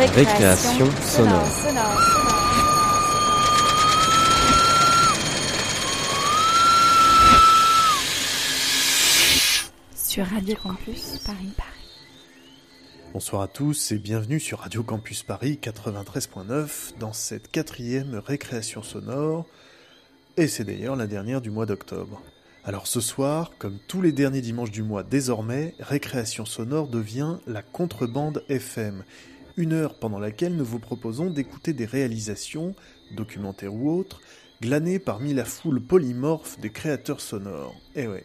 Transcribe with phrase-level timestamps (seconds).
[0.00, 1.46] Récréation, sonore.
[9.94, 11.52] Sur Radio Campus Paris.
[11.54, 11.68] Paris.
[13.12, 19.44] Bonsoir à tous et bienvenue sur Radio Campus Paris 93.9 dans cette quatrième récréation sonore
[20.38, 22.22] et c'est d'ailleurs la dernière du mois d'octobre.
[22.64, 27.62] Alors ce soir, comme tous les derniers dimanches du mois désormais, Récréation Sonore devient la
[27.62, 29.02] contrebande FM,
[29.60, 32.74] une heure pendant laquelle nous vous proposons d'écouter des réalisations,
[33.14, 34.22] documentaires ou autres,
[34.62, 37.78] glanées parmi la foule polymorphe des créateurs sonores.
[37.94, 38.24] Eh ouais.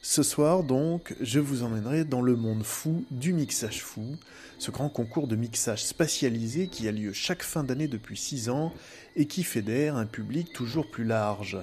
[0.00, 4.16] Ce soir donc, je vous emmènerai dans le monde fou du mixage fou,
[4.58, 8.72] ce grand concours de mixage spatialisé qui a lieu chaque fin d'année depuis 6 ans
[9.16, 11.58] et qui fédère un public toujours plus large.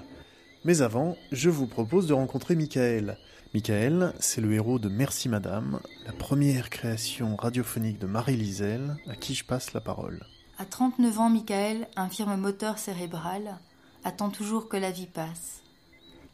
[0.66, 3.18] Mais avant, je vous propose de rencontrer Michael.
[3.54, 9.16] Michael, c'est le héros de Merci Madame, la première création radiophonique de Marie Lisel, à
[9.16, 10.26] qui je passe la parole.
[10.58, 13.58] À 39 ans, Michael, infirme moteur cérébral,
[14.04, 15.62] attend toujours que la vie passe.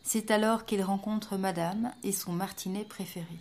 [0.04, 3.40] C'est alors qu'il rencontre Madame et son martinet préféré.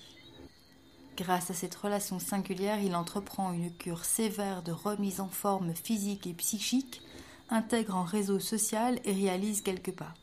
[1.16, 6.26] Grâce à cette relation singulière, il entreprend une cure sévère de remise en forme physique
[6.26, 7.00] et psychique,
[7.48, 10.14] intègre un réseau social et réalise quelques pas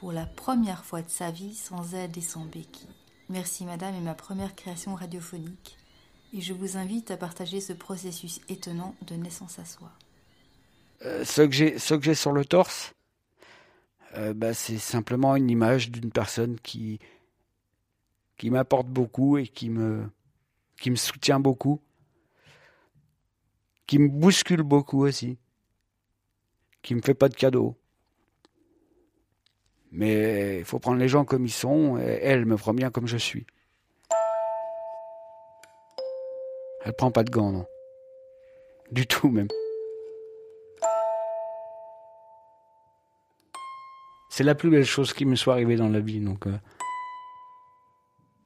[0.00, 2.88] pour la première fois de sa vie sans aide et sans béquille.
[3.28, 5.76] Merci madame est ma première création radiophonique
[6.32, 9.90] et je vous invite à partager ce processus étonnant de naissance à soi.
[11.04, 12.94] Euh, ce que j'ai ce que j'ai sur le torse
[14.16, 16.98] euh, bah, c'est simplement une image d'une personne qui
[18.38, 20.08] qui m'apporte beaucoup et qui me
[20.80, 21.78] qui me soutient beaucoup
[23.86, 25.36] qui me bouscule beaucoup aussi
[26.80, 27.76] qui me fait pas de cadeaux
[29.92, 31.98] mais il faut prendre les gens comme ils sont.
[31.98, 33.46] Et elle me prend bien comme je suis.
[36.84, 37.66] Elle prend pas de gants, non.
[38.90, 39.48] Du tout même.
[44.30, 46.46] C'est la plus belle chose qui me soit arrivée dans la vie, donc.
[46.46, 46.58] Euh,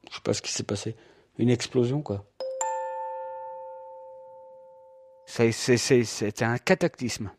[0.09, 0.95] je sais pas ce qui s'est passé.
[1.37, 2.25] Une explosion, quoi.
[5.27, 7.31] C'était un cataclysme.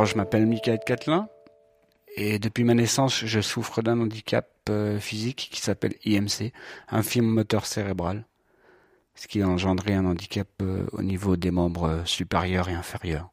[0.00, 1.28] Alors, je m'appelle Michael Catelin
[2.16, 6.54] et depuis ma naissance, je souffre d'un handicap euh, physique qui s'appelle IMC,
[6.88, 8.24] infime moteur cérébral,
[9.14, 13.28] ce qui a engendré un handicap euh, au niveau des membres euh, supérieurs et inférieurs.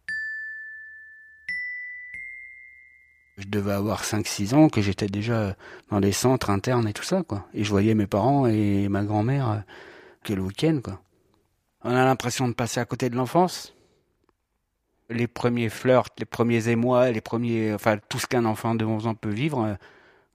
[3.37, 5.55] Je devais avoir 5-6 ans que j'étais déjà
[5.89, 7.47] dans des centres internes et tout ça, quoi.
[7.53, 9.63] Et je voyais mes parents et ma grand-mère
[10.25, 10.99] que le week-end, quoi.
[11.85, 13.73] On a l'impression de passer à côté de l'enfance
[15.09, 19.07] les premiers flirts, les premiers émois, les premiers, enfin tout ce qu'un enfant de 11
[19.07, 19.73] ans peut vivre, euh,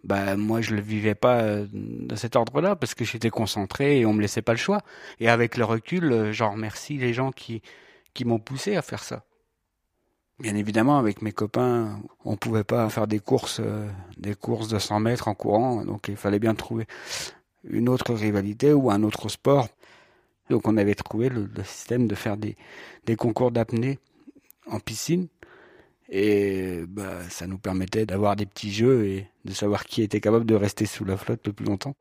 [0.05, 4.07] bah moi je le vivais pas euh, de cet ordre-là parce que j'étais concentré et
[4.07, 4.81] on me laissait pas le choix.
[5.21, 7.63] Et avec le recul, euh, j'en remercie les gens qui
[8.15, 9.25] qui m'ont poussé à faire ça.
[10.39, 13.61] Bien évidemment, avec mes copains, on pouvait pas faire des courses,
[14.19, 16.87] des courses de 100 mètres en courant, donc il fallait bien trouver
[17.65, 19.69] une autre rivalité ou un autre sport.
[20.51, 22.57] Donc on avait trouvé le, le système de faire des,
[23.07, 23.99] des concours d'apnée
[24.67, 25.29] en piscine.
[26.09, 30.45] Et bah, ça nous permettait d'avoir des petits jeux et de savoir qui était capable
[30.45, 31.97] de rester sous la flotte le plus longtemps.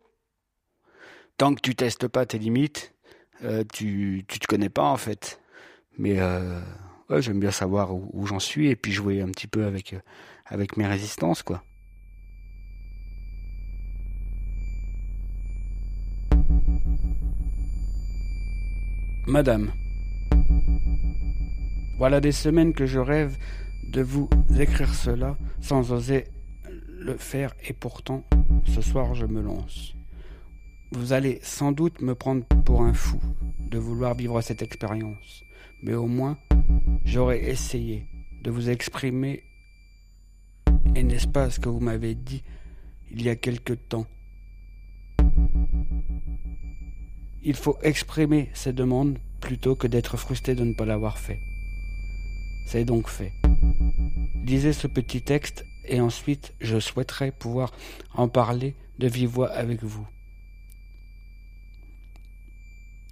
[1.37, 2.93] Tant que tu testes pas tes limites,
[3.43, 5.39] euh, tu, tu te connais pas en fait.
[5.97, 6.59] Mais euh,
[7.09, 9.99] ouais, j'aime bien savoir où, j'en suis et puis jouer un petit peu avec, euh,
[10.45, 11.63] avec mes résistances quoi.
[19.27, 19.71] Madame,
[22.01, 23.37] voilà des semaines que je rêve
[23.83, 24.27] de vous
[24.57, 26.23] écrire cela sans oser
[26.87, 28.23] le faire et pourtant
[28.65, 29.93] ce soir je me lance.
[30.91, 33.19] Vous allez sans doute me prendre pour un fou
[33.59, 35.43] de vouloir vivre cette expérience,
[35.83, 36.39] mais au moins
[37.05, 38.07] j'aurais essayé
[38.41, 39.43] de vous exprimer
[40.95, 42.41] et n'est-ce pas ce que vous m'avez dit
[43.11, 44.07] il y a quelque temps?
[47.43, 51.37] Il faut exprimer ces demandes plutôt que d'être frustré de ne pas l'avoir fait.
[52.65, 53.33] C'est donc fait.
[54.43, 57.71] Lisez ce petit texte et ensuite je souhaiterais pouvoir
[58.13, 60.07] en parler de vive voix avec vous.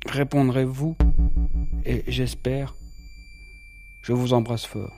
[0.06, 0.96] Répondrez-vous
[1.86, 2.76] et j'espère.
[4.02, 4.98] Je vous embrasse fort.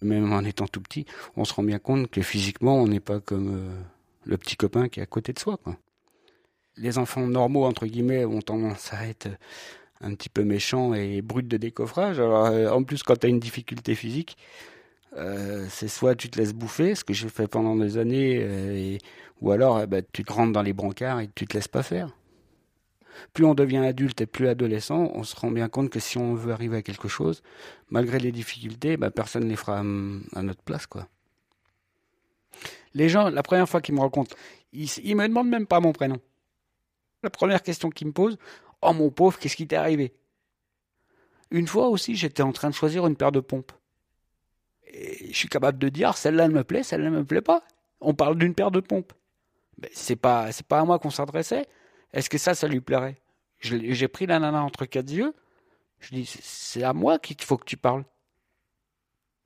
[0.00, 1.06] Même en étant tout petit,
[1.36, 3.82] on se rend bien compte que physiquement, on n'est pas comme euh,
[4.24, 5.58] le petit copain qui est à côté de soi.
[6.76, 9.28] Les enfants normaux, entre guillemets, ont tendance à être
[10.02, 12.20] un petit peu méchants et bruts de décoffrage.
[12.20, 14.36] Alors, euh, en plus, quand tu as une difficulté physique,
[15.16, 18.36] euh, c'est soit tu te laisses bouffer, ce que j'ai fait pendant des années,
[18.94, 18.98] et,
[19.40, 21.82] ou alors eh ben, tu te rentres dans les brancards et tu te laisses pas
[21.82, 22.10] faire
[23.32, 26.34] plus on devient adulte et plus adolescent, on se rend bien compte que si on
[26.34, 27.42] veut arriver à quelque chose,
[27.90, 31.08] malgré les difficultés, bah, personne ne les fera hum, à, notre place, quoi.
[32.94, 34.36] Les gens, la première fois qu'ils me rencontrent,
[34.72, 36.18] ils, ils me demandent même pas mon prénom.
[37.22, 38.36] La première question qu'ils me posent,
[38.82, 40.12] oh mon pauvre, qu'est-ce qui t'est arrivé?
[41.50, 43.72] Une fois aussi, j'étais en train de choisir une paire de pompes.
[44.86, 47.62] Et je suis capable de dire, celle-là me plaît, celle-là ne me plaît pas.
[48.00, 49.12] On parle d'une paire de pompes.
[49.78, 51.66] Mais c'est pas, c'est pas à moi qu'on s'adressait.
[52.12, 53.16] Est-ce que ça, ça lui plairait?
[53.60, 55.34] J'ai pris la nana entre quatre yeux.
[56.00, 58.04] Je dis, c'est à moi qu'il faut que tu parles.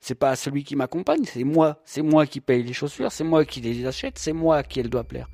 [0.00, 1.82] C'est pas à celui qui m'accompagne, c'est moi.
[1.84, 4.88] C'est moi qui paye les chaussures, c'est moi qui les achète, c'est moi qui elle
[4.88, 5.28] doit plaire.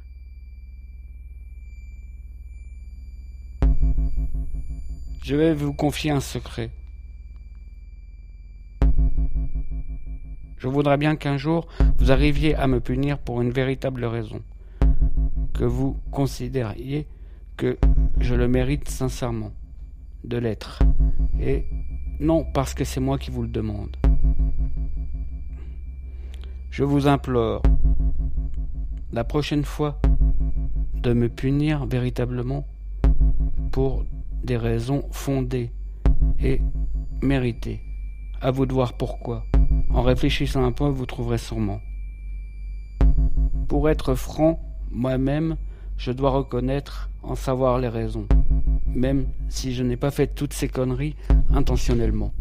[5.22, 6.70] Je vais vous confier un secret.
[10.58, 14.42] Je voudrais bien qu'un jour vous arriviez à me punir pour une véritable raison,
[15.54, 17.06] que vous considériez
[17.56, 17.78] que
[18.18, 19.52] je le mérite sincèrement
[20.24, 20.82] de l'être,
[21.40, 21.66] et
[22.18, 23.96] non parce que c'est moi qui vous le demande.
[26.70, 27.62] Je vous implore,
[29.12, 30.00] la prochaine fois,
[30.94, 32.66] de me punir véritablement
[33.70, 34.04] pour
[34.42, 35.70] des raisons fondées
[36.40, 36.60] et
[37.22, 37.80] méritées.
[38.40, 39.44] À vous de voir pourquoi.
[39.90, 41.80] En réfléchissant un peu, vous trouverez sûrement.
[43.68, 44.60] Pour être franc,
[44.90, 45.56] moi-même,
[45.96, 48.26] je dois reconnaître en savoir les raisons,
[48.86, 51.14] même si je n'ai pas fait toutes ces conneries
[51.50, 52.32] intentionnellement.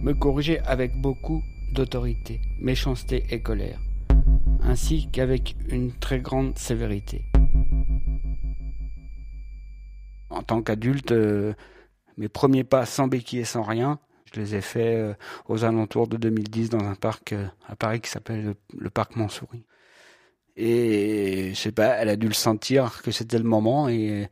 [0.00, 1.42] Me corriger avec beaucoup
[1.74, 3.80] d'autorité, méchanceté et colère,
[4.62, 7.24] ainsi qu'avec une très grande sévérité.
[10.36, 11.54] En tant qu'adulte, euh,
[12.18, 13.98] mes premiers pas sans béquille et sans rien,
[14.34, 15.14] je les ai faits euh,
[15.48, 19.64] aux alentours de 2010 dans un parc euh, à Paris qui s'appelle le parc Montsouris.
[20.56, 24.28] Et je sais pas, elle a dû le sentir que c'était le moment et,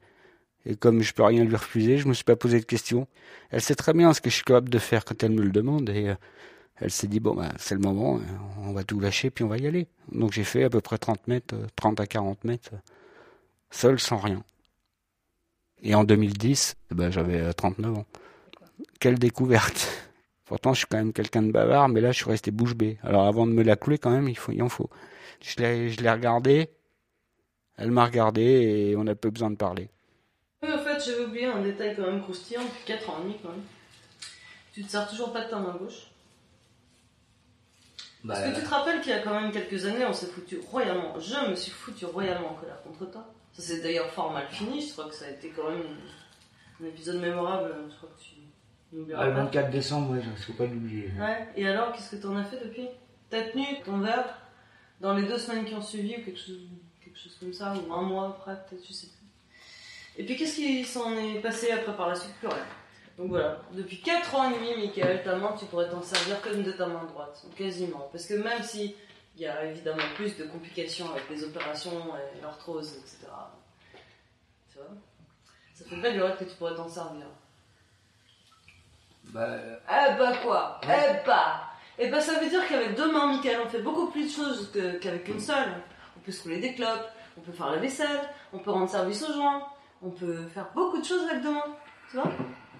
[0.79, 3.07] comme je peux rien lui refuser, je me suis pas posé de questions.
[3.51, 5.51] Elle sait très bien ce que je suis capable de faire quand elle me le
[5.51, 6.15] demande et
[6.77, 8.21] elle s'est dit bon bah c'est le moment,
[8.63, 9.87] on va tout lâcher puis on va y aller.
[10.13, 12.71] Donc j'ai fait à peu près 30 mètres, 30 à 40 mètres,
[13.71, 14.43] seul sans rien.
[15.85, 18.07] Et en 2010, eh ben, j'avais 39 ans.
[19.01, 19.87] Quelle découverte
[20.47, 22.99] Pourtant, je suis quand même quelqu'un de bavard, mais là, je suis resté bouche bée.
[23.03, 24.89] Alors, avant de me la couler, quand même, il, faut, il en faut.
[25.43, 26.71] Je l'ai, je l'ai regardée,
[27.77, 29.91] elle m'a regardé et on n'a pas besoin de parler.
[30.63, 33.37] Oui, en fait, j'avais oublié un détail quand même croustillant depuis 4 ans et demi
[33.43, 33.65] quand même.
[34.73, 36.09] Tu te sers toujours pas de ta main gauche
[38.25, 40.27] bah, Parce que tu te rappelles qu'il y a quand même quelques années, on s'est
[40.27, 43.27] foutu royalement, je me suis foutu royalement en colère contre toi.
[43.55, 45.85] Ça s'est d'ailleurs fort mal fini, je crois que ça a été quand même
[46.83, 48.35] un épisode mémorable, je crois que tu
[48.93, 51.13] n'oublieras ah, Le 24 décembre, ouais, je ne pas l'oublier.
[51.19, 52.89] Ouais, et alors, qu'est-ce que tu en as fait depuis?
[53.31, 54.41] T'as tenu ton verre
[55.01, 56.63] dans les deux semaines qui ont suivi, ou quelque chose,
[57.03, 59.27] quelque chose comme ça, ou un mois après, peut-être, je sais plus.
[60.17, 62.35] Et puis qu'est-ce qui s'en est passé après par la suite?
[62.41, 62.67] Plus rien.
[63.17, 66.65] Donc voilà, depuis 4 ans et demi, Michael, ta main, tu pourrais t'en servir comme
[66.65, 68.09] de ta main droite, quasiment.
[68.11, 68.97] Parce que même si
[69.37, 73.27] il y a évidemment plus de complications avec les opérations et l'arthrose, etc.
[74.71, 74.89] Tu vois?
[75.75, 77.27] Ça fait belle durée que tu pourrais t'en servir.
[79.25, 79.41] Bah.
[79.43, 80.81] Euh, eh bah quoi?
[80.85, 84.25] Eh bah eh ben ça veut dire qu'avec deux mains, Michael, on fait beaucoup plus
[84.25, 85.75] de choses qu'avec une seule.
[86.17, 88.21] On peut se rouler des clopes, on peut faire la vaisselle,
[88.53, 89.69] on peut rendre service aux gens,
[90.03, 91.77] on peut faire beaucoup de choses avec deux mains.
[92.11, 92.31] Tu vois?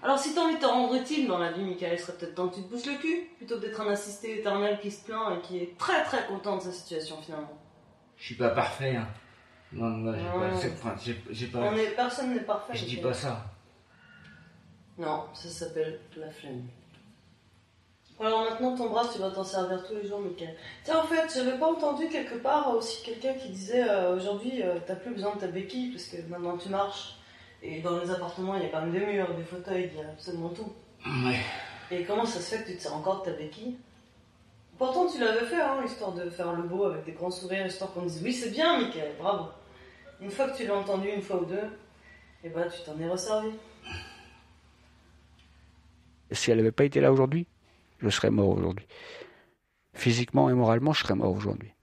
[0.05, 2.35] Alors si t'as envie de te rendre utile dans la vie, Michael, il serait peut-être
[2.35, 5.03] temps que tu te bouges le cul, plutôt que d'être un assisté éternel qui se
[5.03, 7.57] plaint et qui est très très content de sa situation finalement.
[8.15, 9.07] Je suis pas parfait, hein.
[9.73, 10.13] Non, non,
[10.61, 10.95] j'ai pas,
[11.31, 11.57] j'ai, pas...
[11.57, 12.75] On est, personne n'est parfait.
[12.75, 13.45] Je dis pas ça.
[14.99, 16.67] Non, ça s'appelle la flemme.
[18.19, 20.55] Alors maintenant, ton bras, tu vas t'en servir tous les jours, Michael.
[20.83, 24.75] Tiens, en fait, j'avais pas entendu quelque part aussi quelqu'un qui disait euh, aujourd'hui, euh,
[24.85, 27.15] t'as plus besoin de ta béquille parce que maintenant tu marches.
[27.61, 30.03] Et dans les appartements, il y a quand même des murs, des fauteuils, il y
[30.03, 30.71] a absolument tout.
[31.05, 31.39] Ouais.
[31.91, 33.77] Et comment ça se fait que tu te sers encore de ta béquille?
[34.77, 37.93] Pourtant, tu l'avais fait, hein, histoire de faire le beau avec des grands sourires, histoire
[37.93, 39.49] qu'on dise oui, c'est bien, Michael, bravo.
[40.21, 42.99] Une fois que tu l'as entendu une fois ou deux, et eh ben, tu t'en
[42.99, 43.49] es resservi.
[46.31, 47.47] Si elle n'avait pas été là aujourd'hui,
[47.99, 48.85] je serais mort aujourd'hui.
[49.93, 51.74] Physiquement et moralement, je serais mort aujourd'hui.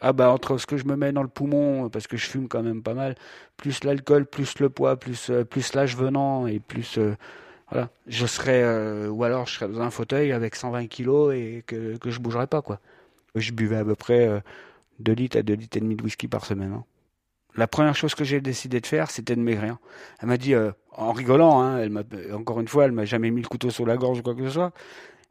[0.00, 2.48] Ah bah entre ce que je me mets dans le poumon, parce que je fume
[2.48, 3.16] quand même pas mal,
[3.56, 6.98] plus l'alcool, plus le poids, plus, euh, plus l'âge venant, et plus...
[6.98, 7.14] Euh,
[7.70, 7.90] Voilà.
[8.08, 11.96] Je serais, euh, ou alors je serais dans un fauteuil avec 120 kilos et que,
[11.98, 12.80] que je bougerais pas, quoi.
[13.36, 14.42] Je buvais à peu près
[15.00, 16.72] 2 litres à 2 litres et demi de whisky par semaine.
[16.74, 16.84] hein.
[17.56, 19.78] La première chose que j'ai décidé de faire, c'était de maigrir.
[20.20, 22.02] Elle m'a dit, euh, en rigolant, hein, elle m'a,
[22.34, 24.44] encore une fois, elle m'a jamais mis le couteau sur la gorge ou quoi que
[24.44, 24.72] ce soit.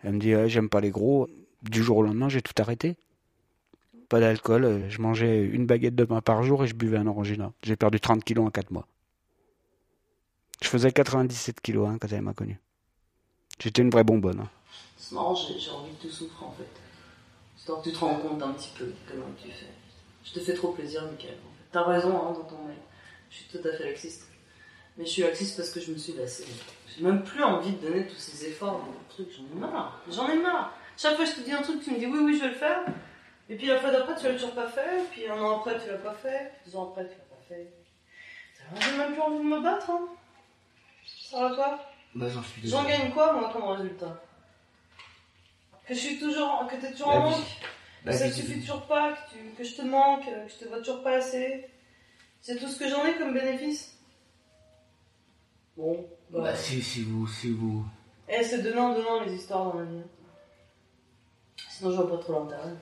[0.04, 1.28] Elle me dit, euh, j'aime pas les gros.
[1.64, 2.98] Du jour au lendemain, j'ai tout arrêté.
[4.10, 7.06] Pas d'alcool, euh, je mangeais une baguette de pain par jour et je buvais un
[7.08, 7.51] orangina.
[7.63, 8.88] J'ai perdu 30 kilos en 4 mois.
[10.62, 12.60] Je faisais 97 kilos hein, quand elle m'a connu.
[13.60, 14.39] J'étais une vraie bonbonne.
[14.42, 14.50] hein.
[14.98, 16.68] C'est marrant, j'ai envie de te souffrir en fait.
[17.58, 19.68] Histoire que tu te rends compte un petit peu comment tu fais.
[20.24, 21.38] Je te fais trop plaisir, Michael.
[21.72, 22.78] T'as raison hein, dans ton mail.
[23.30, 24.28] Je suis tout à fait laxiste.
[24.98, 26.46] Mais je suis laxiste parce que je me suis lassée.
[26.98, 28.86] J'ai même plus envie de donner tous ces efforts.
[29.18, 30.01] J'en ai marre.
[30.12, 30.74] J'en ai marre.
[30.98, 32.50] Chaque fois que je te dis un truc, tu me dis oui, oui, je vais
[32.50, 32.84] le faire.
[33.50, 35.03] Et puis la fois d'après, tu l'as toujours pas fait.
[35.12, 36.51] Puis un an après, tu l'as pas fait.
[36.62, 37.74] Puis deux ans après, tu l'as pas fait.
[38.82, 39.89] J'ai même plus envie de me battre.
[39.89, 40.08] Hein.
[41.32, 41.79] Ça va quoi
[42.13, 44.22] Bah, j'en suis J'en gagne quoi, moi, comme résultat?
[45.88, 47.56] Que je suis toujours, que t'es toujours en Bah, manque, vis-
[48.06, 50.77] que ça suffit toujours pas, que, tu- que je te manque, que je te vois
[50.79, 51.68] toujours pas assez.
[52.41, 53.98] C'est tout ce que j'en ai comme bénéfice.
[55.75, 56.41] Bon, bah.
[56.41, 57.84] Bah, si, si vous, si vous.
[58.27, 60.03] Eh, c'est donnant, donnant les histoires dans la vie.
[61.70, 62.74] Sinon, je vois pas trop l'intérêt.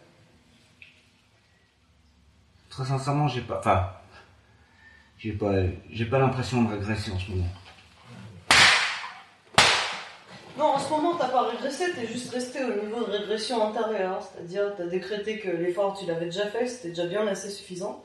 [2.78, 3.58] Très sincèrement, j'ai pas.
[3.58, 3.90] Enfin.
[5.18, 5.52] J'ai pas,
[5.90, 7.48] j'ai pas l'impression de régresser en ce moment.
[10.60, 14.22] Non, en ce moment, t'as pas régressé, t'es juste resté au niveau de régression antérieure.
[14.22, 18.04] C'est-à-dire, t'as décrété que l'effort, tu l'avais déjà fait, c'était déjà bien assez suffisant.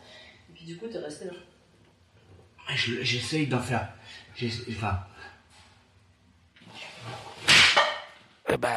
[0.49, 1.33] Et puis, du coup, t'es resté là.
[2.75, 3.93] Je- J'essaye d'en faire.
[4.35, 4.49] j'ai-
[8.59, 8.71] Bah,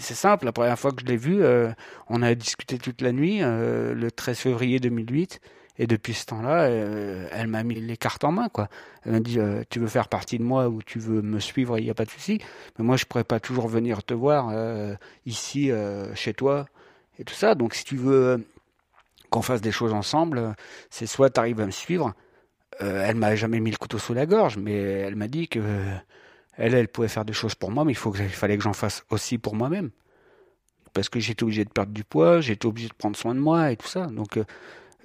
[0.00, 1.70] c'est simple, la première fois que je l'ai vu, euh,
[2.08, 5.40] on a discuté toute la nuit, euh, le 13 février 2008,
[5.78, 8.68] et depuis ce temps-là, euh, elle m'a mis les cartes en main, quoi.
[9.04, 9.38] Elle m'a dit,
[9.70, 12.04] tu veux faire partie de moi ou tu veux me suivre, il n'y a pas
[12.04, 12.40] de souci,
[12.78, 14.52] mais moi je pourrais pas toujours venir te voir
[15.26, 15.70] ici,
[16.14, 16.66] chez toi,
[17.18, 18.44] et tout ça, donc si tu veux
[19.30, 20.54] qu'on fasse des choses ensemble,
[20.90, 22.14] c'est soit tu arrives à me suivre,
[22.80, 25.60] elle m'a jamais mis le couteau sous la gorge, mais elle m'a dit que
[26.56, 28.72] elle, elle pouvait faire des choses pour moi, mais il faut que, fallait que j'en
[28.72, 29.90] fasse aussi pour moi-même.
[30.92, 33.72] Parce que j'étais obligé de perdre du poids, j'étais obligé de prendre soin de moi
[33.72, 34.06] et tout ça.
[34.06, 34.44] Donc, euh,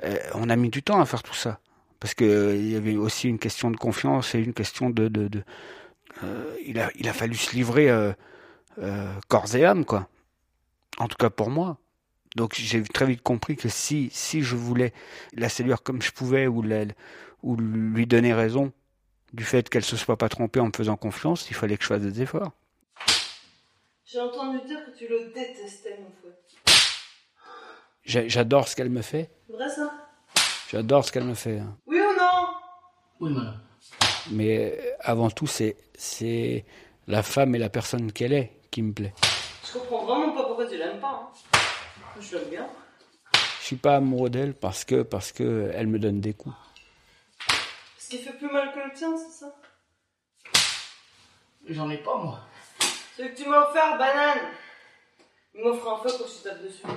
[0.03, 1.59] euh, on a mis du temps à faire tout ça.
[1.99, 5.07] Parce que euh, y avait aussi une question de confiance et une question de.
[5.07, 5.43] de, de
[6.23, 7.89] euh, il, a, il a fallu se livrer
[9.27, 10.07] corps et âme, quoi.
[10.97, 11.77] En tout cas pour moi.
[12.35, 14.93] Donc j'ai très vite compris que si, si je voulais
[15.33, 16.85] la séduire comme je pouvais ou, la,
[17.41, 18.71] ou lui donner raison
[19.33, 21.87] du fait qu'elle se soit pas trompée en me faisant confiance, il fallait que je
[21.89, 22.51] fasse des efforts.
[24.05, 26.35] J'ai entendu dire que tu le détestais, mon fouet.
[28.03, 29.29] J'ai- J'adore ce qu'elle me fait.
[29.47, 29.91] C'est vrai ça?
[30.71, 31.59] J'adore ce qu'elle me fait.
[31.59, 31.77] hein.
[31.85, 32.47] Oui ou non?
[33.19, 33.59] Oui, madame.
[34.31, 36.65] Mais euh, avant tout, c'est c'est
[37.07, 39.13] la femme et la personne qu'elle est qui me plaît.
[39.65, 41.29] Je comprends vraiment pas pourquoi tu l'aimes pas.
[41.31, 41.59] Hein.
[42.15, 42.67] Moi, Je l'aime bien.
[43.61, 46.55] Je suis pas amoureux d'elle parce que parce que elle me donne des coups.
[48.09, 49.55] Ce qui fait plus mal que le tien, c'est ça?
[51.67, 52.39] J'en ai pas moi.
[53.15, 54.49] Celui que tu m'as offert, banane
[55.53, 56.81] Il m'offre un feu quand je tape dessus.
[56.81, 56.87] Ce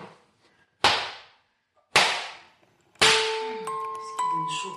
[4.17, 4.75] qui donne chaud.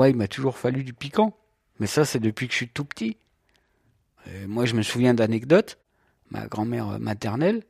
[0.00, 1.36] Moi, il m'a toujours fallu du piquant.
[1.78, 3.18] Mais ça, c'est depuis que je suis tout petit.
[4.46, 5.78] Moi, je me souviens d'anecdotes.
[6.30, 7.64] Ma grand-mère euh, maternelle,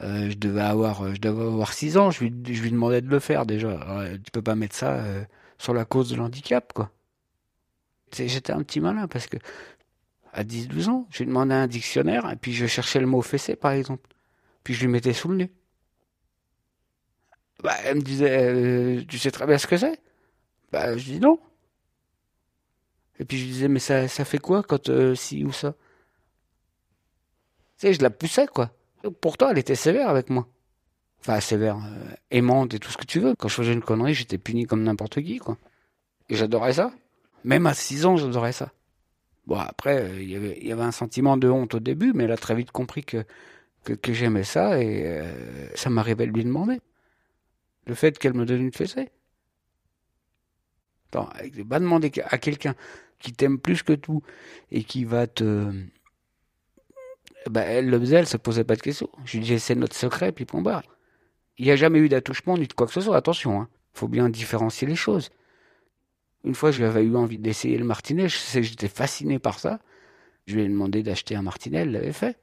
[0.00, 2.10] euh, je devais avoir, euh, je devais avoir 6 ans.
[2.10, 3.70] Je lui, je demandais de le faire déjà.
[3.70, 5.00] Alors, tu peux pas mettre ça
[5.56, 6.90] sur la cause de l'handicap, quoi.
[8.12, 9.36] J'étais un petit malin parce que
[10.32, 13.70] à 10-12 ans, j'ai demandé un dictionnaire et puis je cherchais le mot fessé, par
[13.70, 14.08] exemple.
[14.64, 15.52] Puis je lui mettais sous le nez.
[17.62, 20.00] Bah, elle me disait, tu sais très bien ce que c'est
[20.74, 21.38] Bah, je dis non.
[23.20, 25.76] Et puis je disais, mais ça, fait quoi quand euh, si ou ça?
[27.78, 28.72] Tu sais, je la poussais, quoi.
[29.20, 30.48] Pourtant, elle était sévère avec moi.
[31.20, 33.36] Enfin, sévère, euh, aimante et tout ce que tu veux.
[33.36, 35.58] Quand je faisais une connerie, j'étais puni comme n'importe qui, quoi.
[36.28, 36.92] Et j'adorais ça.
[37.44, 38.72] Même à 6 ans, j'adorais ça.
[39.46, 42.36] Bon, après, euh, il y avait- un sentiment de honte au début, mais elle a
[42.36, 43.24] très vite compris que,
[44.08, 46.80] j'aimais ça et euh, ça m'arrivait de lui demander.
[47.86, 49.10] Le fait qu'elle me donne une fessée.
[51.14, 51.30] Attends,
[51.66, 52.74] va demander à quelqu'un
[53.20, 54.22] qui t'aime plus que tout
[54.72, 55.72] et qui va te.
[57.48, 59.08] Bah, elle le faisait, elle se posait pas de questions.
[59.24, 60.82] Je lui disais, c'est notre secret, puis point barre.
[61.56, 63.16] Il n'y a jamais eu d'attouchement ni de quoi que ce soit.
[63.16, 63.68] Attention, hein.
[63.92, 65.30] Faut bien différencier les choses.
[66.42, 68.28] Une fois, j'avais eu envie d'essayer le martinet.
[68.28, 69.78] J'étais fasciné par ça.
[70.46, 71.78] Je lui ai demandé d'acheter un martinet.
[71.78, 72.38] Elle l'avait fait.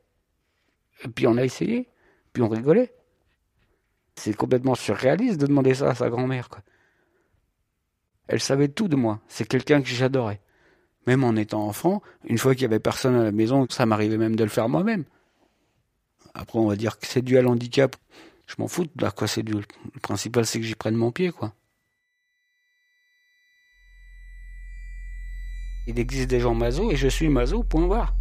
[1.14, 1.90] Puis on a essayé.
[2.32, 2.94] Puis on rigolait.
[4.16, 6.62] C'est complètement surréaliste de demander ça à sa grand-mère, quoi.
[8.32, 9.20] Elle savait tout de moi.
[9.28, 10.40] C'est quelqu'un que j'adorais.
[11.06, 14.18] Même en étant enfant, une fois qu'il y avait personne à la maison, ça m'arrivait
[14.18, 15.04] même de le faire moi-même.
[16.34, 17.94] Après, on va dire que c'est dû à l'handicap.
[18.48, 19.52] Je m'en fous de là, quoi, c'est dû.
[19.52, 21.54] Le principal, c'est que j'y prenne mon pied, quoi.
[25.88, 28.16] Il existe des gens maso et je suis maso, point barre.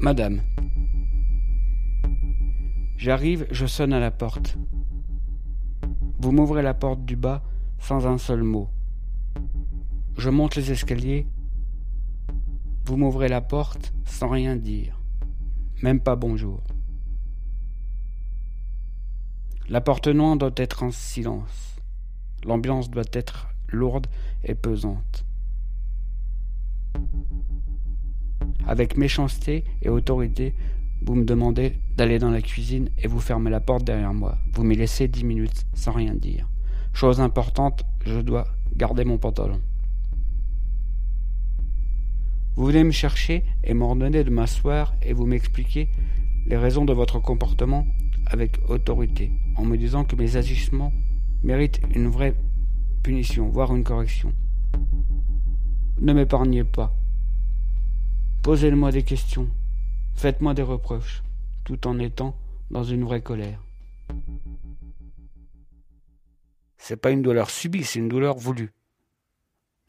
[0.00, 0.40] Madame.
[2.96, 4.56] J'arrive, je sonne à la porte.
[6.18, 7.42] Vous m'ouvrez la porte du bas
[7.78, 8.70] sans un seul mot.
[10.16, 11.26] Je monte les escaliers.
[12.86, 14.98] Vous m'ouvrez la porte sans rien dire.
[15.82, 16.62] Même pas bonjour.
[19.68, 21.76] L'appartement doit être en silence.
[22.44, 24.06] L'ambiance doit être lourde
[24.42, 25.26] et pesante.
[28.66, 30.54] Avec méchanceté et autorité,
[31.02, 34.38] vous me demandez d'aller dans la cuisine et vous fermez la porte derrière moi.
[34.52, 36.48] Vous me laissez dix minutes sans rien dire.
[36.92, 39.60] Chose importante, je dois garder mon pantalon.
[42.56, 45.90] Vous venez me chercher et m'ordonnez de m'asseoir et vous m'expliquez
[46.46, 47.86] les raisons de votre comportement
[48.26, 50.92] avec autorité, en me disant que mes agissements
[51.42, 52.34] méritent une vraie
[53.02, 54.32] punition, voire une correction.
[56.00, 56.94] Ne m'épargnez pas.
[58.42, 59.48] Posez-moi des questions.
[60.16, 61.22] Faites-moi des reproches,
[61.64, 62.34] tout en étant
[62.70, 63.62] dans une vraie colère.
[66.78, 68.72] C'est pas une douleur subie, c'est une douleur voulue.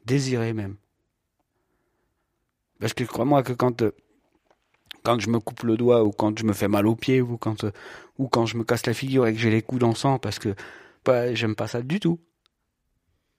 [0.06, 0.76] Désirée même.
[2.80, 3.92] Parce que crois-moi que quand, euh,
[5.04, 7.38] quand je me coupe le doigt ou quand je me fais mal au pied ou
[7.38, 7.72] quand, euh,
[8.18, 10.40] ou quand je me casse la figure et que j'ai les coups dans sang parce
[10.40, 10.56] que
[11.06, 12.20] bah, j'aime pas ça du tout.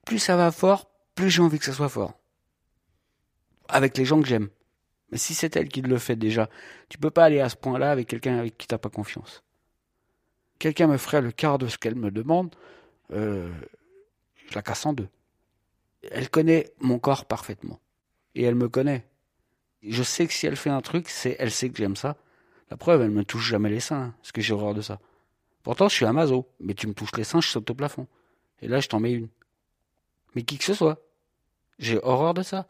[0.07, 2.15] Plus ça va fort, plus j'ai envie que ça soit fort.
[3.69, 4.49] Avec les gens que j'aime.
[5.11, 6.49] Mais si c'est elle qui le fait déjà,
[6.89, 9.43] tu peux pas aller à ce point-là avec quelqu'un avec qui t'as pas confiance.
[10.59, 12.55] Quelqu'un me ferait le quart de ce qu'elle me demande,
[13.13, 13.51] euh,
[14.49, 15.09] je la casse en deux.
[16.11, 17.81] Elle connaît mon corps parfaitement.
[18.35, 19.07] Et elle me connaît.
[19.83, 22.17] Je sais que si elle fait un truc, c'est elle sait que j'aime ça.
[22.71, 25.01] La preuve, elle me touche jamais les seins, parce que j'ai horreur de ça.
[25.63, 26.13] Pourtant, je suis un
[26.61, 28.07] mais tu me touches les seins, je saute au plafond.
[28.61, 29.29] Et là, je t'en mets une.
[30.35, 31.03] Mais qui que ce soit.
[31.79, 32.69] J'ai horreur de ça.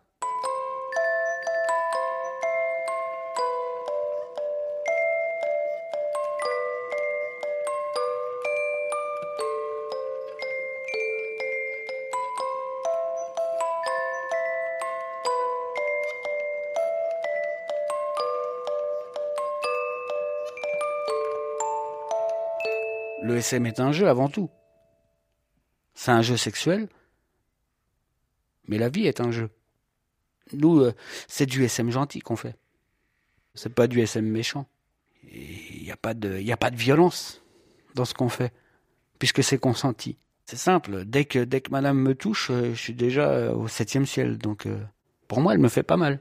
[23.49, 24.51] Le SM est un jeu avant tout.
[25.95, 26.87] C'est un jeu sexuel,
[28.67, 29.49] mais la vie est un jeu.
[30.53, 30.95] Nous, euh,
[31.29, 32.57] c'est du SM gentil qu'on fait.
[33.55, 34.67] C'est pas du SM méchant.
[35.33, 37.43] Il n'y a, pas de, a pas de violence
[37.95, 38.53] dans ce qu'on fait,
[39.19, 40.19] puisque c'est consenti.
[40.45, 43.67] C'est simple, dès que, dès que madame me touche, euh, je suis déjà euh, au
[43.67, 44.69] septième ciel, donc
[45.27, 46.21] pour moi, elle me fait pas mal.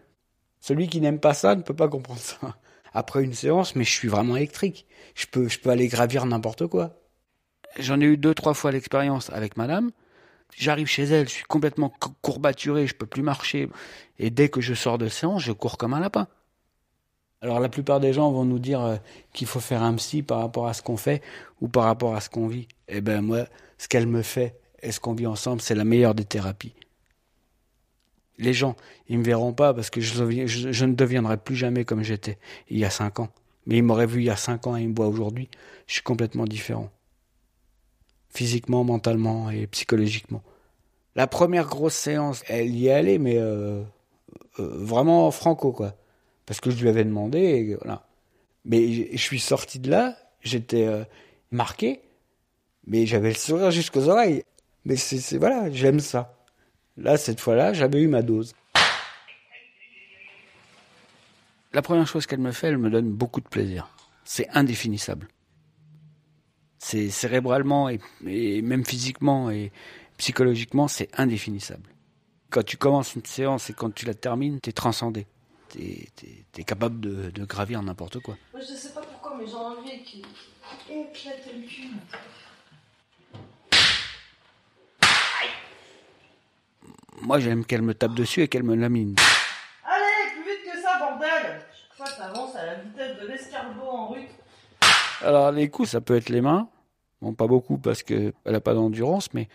[0.62, 2.58] Celui qui n'aime pas ça ne peut pas comprendre ça
[2.94, 4.88] après une séance, mais je suis vraiment électrique.
[5.13, 6.98] Je peux, je peux aller gravir n'importe quoi.
[7.80, 9.92] J'en ai eu deux, trois fois l'expérience avec madame.
[10.56, 13.70] J'arrive chez elle, je suis complètement courbaturé, je peux plus marcher.
[14.18, 16.28] Et dès que je sors de séance, je cours comme un lapin.
[17.42, 18.96] Alors la plupart des gens vont nous dire euh,
[19.34, 21.22] qu'il faut faire un psy par rapport à ce qu'on fait
[21.62, 22.68] ou par rapport à ce qu'on vit.
[22.88, 23.46] Eh ben moi,
[23.78, 26.74] ce qu'elle me fait et ce qu'on vit ensemble, c'est la meilleure des thérapies
[28.40, 28.76] les gens,
[29.08, 32.38] ils me verront pas parce que je, ne deviendrai plus jamais comme j'étais
[32.70, 33.30] il y a cinq ans.
[33.66, 35.50] Mais ils m'auraient vu il y a cinq ans et ils me voient aujourd'hui.
[35.88, 36.90] Je suis complètement différent.
[38.38, 40.43] Physiquement, mentalement et psychologiquement.
[41.15, 43.82] La première grosse séance, elle y est allée, mais euh,
[44.60, 45.95] euh, vraiment franco, quoi.
[46.45, 48.06] Parce que je lui avais demandé, et voilà.
[48.63, 51.04] Mais je suis sorti de là, j'étais euh,
[51.50, 52.02] marqué,
[52.86, 54.43] mais j'avais le sourire jusqu'aux oreilles.
[54.86, 56.38] Mais c'est, voilà, j'aime ça.
[56.95, 58.54] Là, cette fois-là, j'avais eu ma dose.
[61.73, 63.89] La première chose qu'elle me fait, elle me donne beaucoup de plaisir.
[64.26, 65.28] C'est indéfinissable.
[66.80, 68.00] C'est cérébralement et,
[68.62, 69.72] même physiquement et
[70.18, 71.90] psychologiquement, c'est indéfinissable.
[72.50, 75.28] Quand tu commences une séance et quand tu la termines, t'es transcendé.
[75.70, 76.08] T'es
[76.58, 78.38] es, capable de, gravir n'importe quoi.
[78.54, 80.26] Moi, je sais pas pourquoi, mais j'ai envie qu'il
[80.90, 81.90] éclate le cul.
[87.22, 89.16] Moi, j'aime qu'elle me tape dessus et qu'elle me lamine.
[89.84, 93.90] Allez, plus vite que ça, bordel Je crois que t'avances à la vitesse de l'escargot
[93.90, 94.30] en rut.
[95.24, 96.70] Alors les coups, ça peut être les mains.
[97.22, 99.48] Bon, pas beaucoup parce que elle a pas d'endurance, mais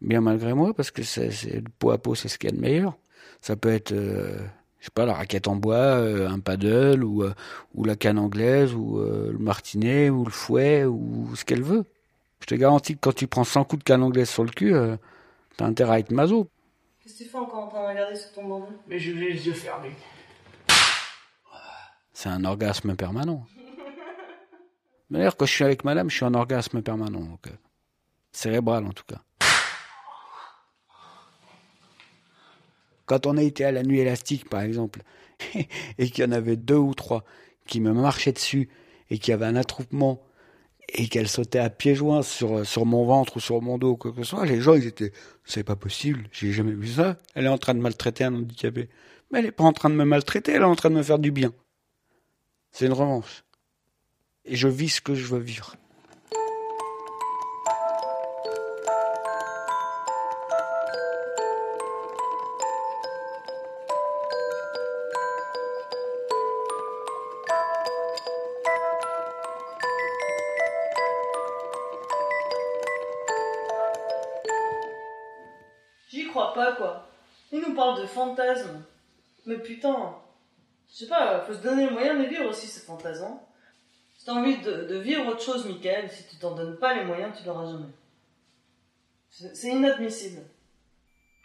[0.00, 2.52] bien malgré moi parce que c'est c'est- le peau à peau, c'est ce qu'il y
[2.52, 2.96] a de meilleur.
[3.40, 4.38] Ça peut être, euh,
[4.78, 7.34] je sais pas, la raquette en bois, euh, un paddle ou euh,
[7.74, 11.84] ou la canne anglaise ou euh, le martinet ou le fouet ou ce qu'elle veut.
[12.40, 14.74] Je te garantis que quand tu prends 100 coups de canne anglaise sur le cul,
[14.74, 14.96] euh,
[15.56, 16.48] t'as intérêt à être maso.
[17.02, 19.46] Qu'est-ce que tu fais encore en train de regarder sur ton bandeau Mais j'ai les
[19.46, 19.92] yeux fermés.
[22.12, 23.44] C'est un orgasme permanent.
[25.12, 27.38] D'ailleurs, quand je suis avec madame, je suis en orgasme permanent.
[27.46, 27.50] Euh,
[28.32, 29.20] cérébral, en tout cas.
[33.04, 35.02] Quand on a été à la nuit élastique, par exemple,
[35.98, 37.24] et qu'il y en avait deux ou trois
[37.66, 38.70] qui me marchaient dessus
[39.10, 40.22] et qu'il y avait un attroupement
[40.88, 44.12] et qu'elle sautait à pieds joints sur, euh, mon ventre ou sur mon dos quoi
[44.12, 45.12] que ce soit, les gens, ils étaient,
[45.44, 47.18] c'est pas possible, j'ai jamais vu ça.
[47.34, 48.88] Elle est en train de maltraiter un handicapé.
[49.30, 51.02] Mais elle est pas en train de me maltraiter, elle est en train de me
[51.02, 51.52] faire du bien.
[52.70, 53.44] C'est une revanche.
[54.44, 55.76] Et je vis ce que je veux vivre.
[76.08, 77.08] J'y crois pas, quoi.
[77.52, 78.82] Il nous parle de fantasmes.
[79.46, 80.16] Mais putain,
[80.90, 83.38] je sais pas, faut se donner les moyens de vivre aussi ces fantasmes.
[84.22, 87.04] Si t'as envie de, de vivre autre chose, Michael, si tu t'en donnes pas les
[87.04, 87.88] moyens, tu l'auras jamais.
[89.28, 90.42] C'est inadmissible.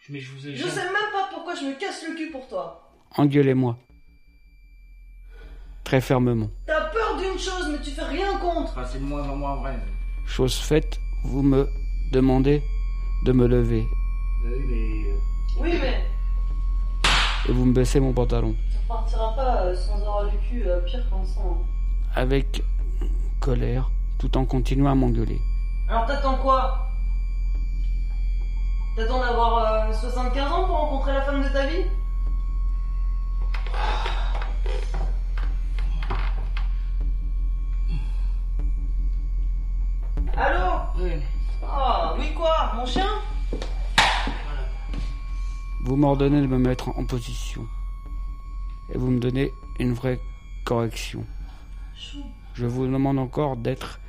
[0.10, 2.48] Mais je vous ai Je sais même pas pourquoi je me casse le cul pour
[2.48, 2.88] toi.
[3.16, 3.80] Engueulez-moi.
[5.86, 6.52] Très fermement.
[6.68, 8.88] T'as peur d'une chose, mais tu fais rien contre.
[8.88, 9.76] c'est de moins en moins vrai.
[10.28, 11.68] Chose faite, vous me
[12.14, 12.62] demandez
[13.26, 13.88] de me lever.
[15.60, 16.06] Oui, mais
[17.50, 18.56] Et vous me baissez mon pantalon.
[18.70, 21.60] tu repartiras pas euh, sans avoir le cul euh, pire qu'en sang.
[21.60, 21.66] hein.
[22.18, 22.64] Avec
[23.40, 25.40] colère, tout en continuant à m'engueuler.
[25.88, 26.90] Alors t'attends quoi?
[28.96, 31.86] T'attends d'avoir euh, 75 ans pour rencontrer la femme de ta vie?
[40.36, 41.20] Allô?
[41.64, 42.72] Ah, oui quoi?
[42.78, 43.10] Mon chien?
[45.86, 47.68] Vous m'ordonnez de me mettre en position.
[48.92, 50.20] Et vous me donnez une vraie
[50.66, 51.24] correction.
[52.54, 54.00] Je vous demande encore d'être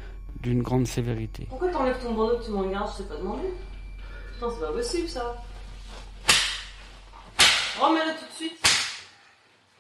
[0.41, 1.47] d'une grande sévérité.
[1.49, 3.53] Pourquoi t'enlèves ton bandeau que tu me regardes Je t'ai pas demandé?
[4.35, 5.37] Putain, c'est pas possible ça.
[7.81, 8.61] Remets-le tout de suite.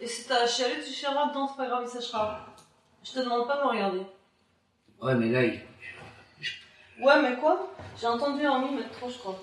[0.00, 2.46] Et si t'as chialé, tu chialeras dedans, c'est pas grave, il séchera.
[3.02, 4.02] Je te demande pas de me regarder.
[5.00, 5.60] Ouais, mais là, il...
[7.00, 7.70] Ouais, mais quoi?
[8.00, 9.38] J'ai entendu un mi mettre trop, je crois.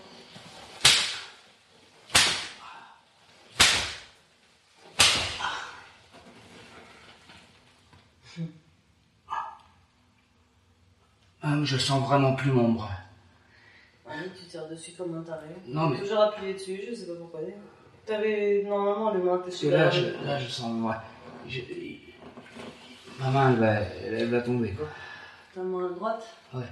[11.48, 12.90] Ah, je sens vraiment plus mon bras.
[14.08, 15.46] Ah oui, tu tires dessus comme un taré.
[15.68, 17.42] Non, mais- Toujours appuyé dessus, je sais pas pourquoi.
[18.04, 20.72] T'avais normalement les mains Parce que là, je, là, je sens...
[20.84, 20.96] Ouais,
[21.48, 21.62] je-
[23.20, 24.88] Ma main, elle va, elle va tomber, quoi.
[25.54, 26.64] Ta main à droite Ouais.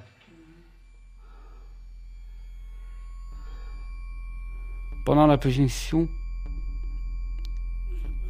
[5.06, 6.08] Pendant la position,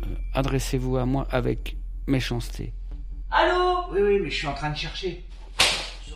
[0.03, 1.77] euh, adressez-vous à moi avec
[2.07, 2.73] méchanceté.
[3.31, 3.85] Allô?
[3.91, 5.23] Oui, oui, mais je suis en train de chercher.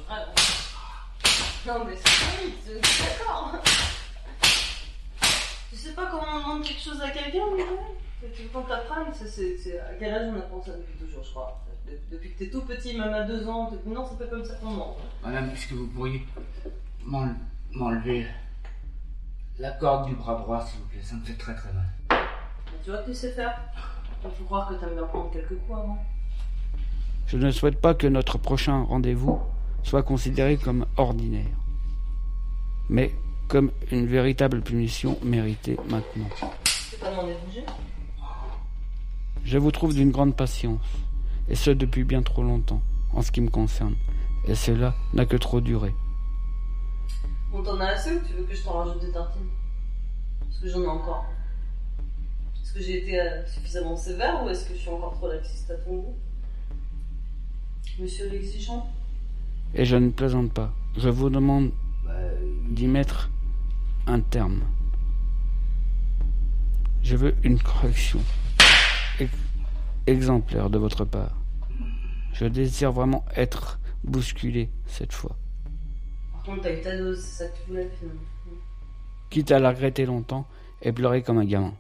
[0.10, 0.28] Rêve.
[1.68, 3.54] Non, mais c'est c'est d'accord.
[5.70, 7.64] Tu sais pas comment on demande quelque chose à quelqu'un, mais
[8.36, 11.62] Tu veux qu'on t'apprenne c'est, À quel âge on apprend ça depuis toujours, je crois
[11.86, 13.68] De- Depuis que t'es tout petit, même à deux ans.
[13.70, 14.96] t'es- Non, c'est pas comme ça qu'on demande.
[15.24, 16.26] Madame, est-ce que vous pourriez
[17.04, 17.36] m'en-
[17.74, 18.26] m'enlever
[19.60, 21.02] la corde du bras droit, s'il vous plaît?
[21.04, 21.86] Ça me fait très très mal.
[22.12, 23.60] Mais tu vois que tu sais faire?
[24.24, 25.98] Il faut croire que t'aimes bien prendre quelques coups avant.
[27.28, 29.40] Je ne souhaite pas que notre prochain rendez-vous
[29.84, 31.56] soit considéré comme ordinaire,
[32.90, 33.14] mais
[33.48, 36.30] comme une véritable punition méritée maintenant.
[39.44, 40.86] Je vous trouve d'une grande patience,
[41.48, 42.82] et ce depuis bien trop longtemps,
[43.14, 43.96] en ce qui me concerne,
[44.48, 45.94] et cela n'a que trop duré.
[47.52, 49.48] Bon, t'en as assez ou tu veux que je t'en rajoute des tartines?
[50.42, 51.26] Parce que j'en ai encore.
[52.62, 55.72] Est-ce que j'ai été euh, suffisamment sévère ou est-ce que je suis encore trop laxiste
[55.72, 56.16] à ton goût?
[58.00, 58.86] Monsieur l'exigeant?
[59.74, 60.74] Et je ne plaisante pas.
[60.98, 61.72] Je vous demande
[62.70, 63.30] d'y mettre
[64.08, 64.62] un terme.
[67.04, 68.20] Je veux une correction
[69.20, 69.32] ex-
[70.08, 71.36] exemplaire de votre part.
[72.34, 75.36] Je désire vraiment être bousculé cette fois.
[76.34, 78.22] Par contre, t'as eu ta dose, ça que tu voulais finalement.
[79.30, 80.48] Quitte à la regretter longtemps
[80.82, 81.74] et pleurer comme un gamin.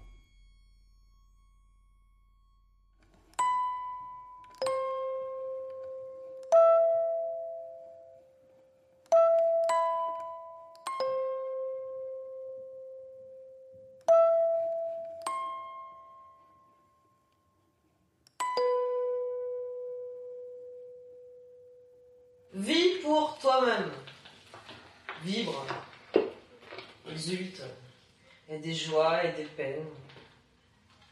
[27.18, 27.64] Exulte.
[28.48, 29.86] Il y a des joies et des peines.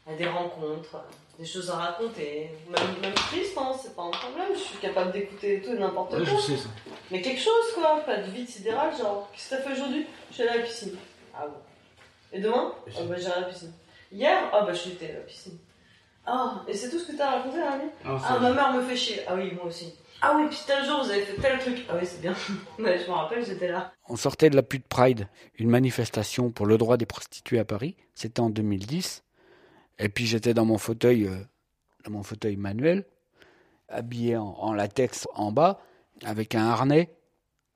[0.05, 1.03] Il y a des rencontres,
[1.39, 2.51] des choses à raconter.
[2.69, 4.49] Même, même triste, hein, c'est pas un problème.
[4.53, 6.23] Je suis capable d'écouter tout et n'importe quoi.
[6.23, 6.69] je sais ça.
[7.09, 8.01] Mais quelque chose, quoi.
[8.05, 10.05] Pas de vide sidéral, genre, qu'est-ce que t'as fait aujourd'hui?
[10.29, 10.95] Je suis à la piscine.
[11.33, 11.57] Ah bon.
[12.31, 12.73] Et demain?
[12.87, 13.73] Ah bah j'irai à la piscine.
[14.11, 14.49] Hier?
[14.53, 15.57] Ah bah je suis à la piscine.
[16.27, 19.21] Ah, et c'est tout ce que t'as raconté, Rami Ah, ma mère me fait chier.
[19.27, 19.93] Ah oui, moi aussi.
[20.21, 21.85] Ah oui, puis tel jour, vous avez fait tel truc.
[21.89, 22.33] Ah oui, c'est bien.
[22.77, 23.93] Je me rappelle, j'étais là.
[24.07, 27.95] On sortait de la pute Pride, une manifestation pour le droit des prostituées à Paris.
[28.13, 29.23] C'était en 2010.
[29.99, 31.37] Et puis j'étais dans mon fauteuil, euh,
[32.03, 33.05] dans mon fauteuil manuel,
[33.87, 35.79] habillé en latex en bas,
[36.23, 37.15] avec un harnais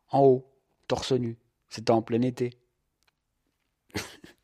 [0.09, 0.51] en haut,
[0.87, 1.37] torse nu.
[1.69, 2.57] C'était en plein été.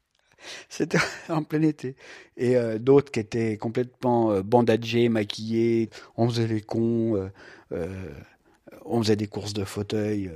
[0.70, 0.98] C'était
[1.30, 1.96] en plein été.
[2.38, 5.90] Et euh, d'autres qui étaient complètement euh, bandagés, maquillés.
[6.18, 7.30] On faisait les cons.
[7.72, 8.12] euh,
[8.86, 10.32] on faisait des courses de fauteuil.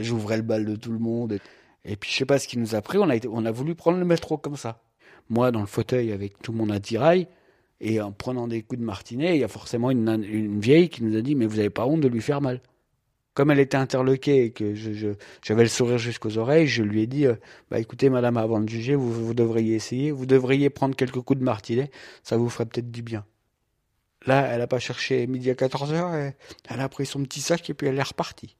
[0.00, 1.38] J'ouvrais le bal de tout le monde.
[1.84, 2.98] Et, puis je sais pas ce qui nous a pris.
[2.98, 4.82] On a, été, on a voulu prendre le métro comme ça.
[5.30, 7.28] Moi dans le fauteuil avec tout mon attirail.
[7.80, 11.04] Et en prenant des coups de martinet, il y a forcément une, une vieille qui
[11.04, 12.60] nous a dit Mais vous avez pas honte de lui faire mal
[13.38, 15.12] comme elle était interloquée et que je,
[15.44, 17.36] j'avais le sourire jusqu'aux oreilles, je lui ai dit euh,
[17.70, 21.44] bah écoutez madame avant de juger, vous, devriez essayer, vous devriez prendre quelques coups de
[21.44, 21.92] martinet,
[22.24, 23.24] ça vous ferait peut-être du bien.
[24.26, 26.34] Là, elle a pas cherché midi à 14h, elle,
[26.68, 28.56] elle a pris son petit sac et puis elle est repartie.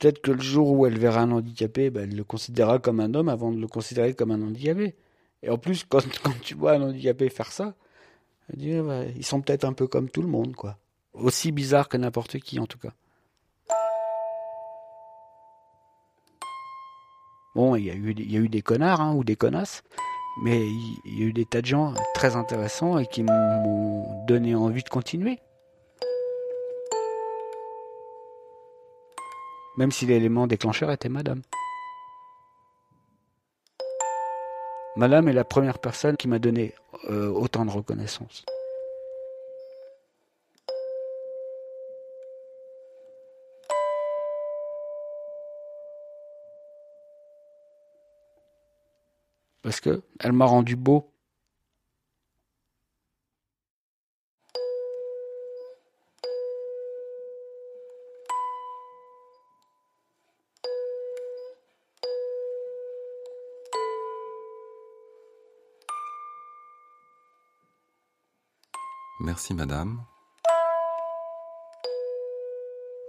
[0.00, 3.14] Peut-être que le jour où elle verra un handicapé, bah, elle le considérera comme un
[3.14, 4.96] homme avant de le considérer comme un handicapé.
[5.44, 6.02] Et en plus, quand,
[6.42, 7.76] tu vois un handicapé faire ça,
[8.48, 10.76] elle dit, ah, bah, ils sont peut-être un peu comme tout le monde, quoi.
[11.12, 12.94] Aussi bizarre que n'importe qui, en tout cas.
[17.54, 19.82] Bon, il y a eu, y a eu des connards hein, ou des connasses,
[20.42, 24.24] mais il il y a eu des tas de gens très intéressants et qui m'ont
[24.26, 25.40] donné envie de continuer.
[29.76, 31.42] Même si l'élément déclencheur était Madame.
[34.96, 36.74] Madame est la première personne qui m'a donné
[37.08, 38.44] euh, autant de reconnaissance.
[49.62, 51.12] Parce que elle m'a rendu beau.
[69.22, 70.02] Merci Madame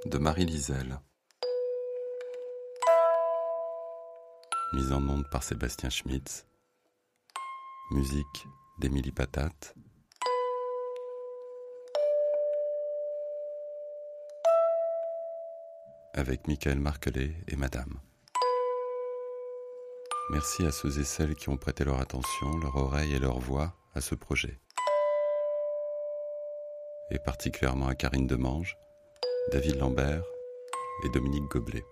[0.06, 1.00] de Marie Lisel.
[4.74, 6.46] Mise en onde par Sébastien Schmitz.
[7.92, 8.48] Musique
[8.80, 9.76] d'Émilie Patate.
[16.14, 18.00] Avec Michael Marquelet et Madame.
[20.32, 23.76] Merci à ceux et celles qui ont prêté leur attention, leur oreille et leur voix
[23.96, 24.60] à ce projet
[27.12, 28.78] et particulièrement à Karine Demange,
[29.52, 30.24] David Lambert
[31.04, 31.84] et Dominique Goblet.